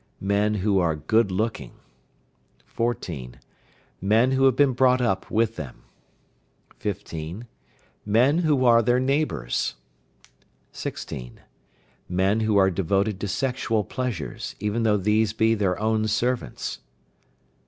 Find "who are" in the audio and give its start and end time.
0.65-0.95, 8.39-8.81, 12.39-12.71